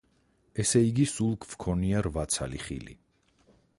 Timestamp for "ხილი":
2.65-2.97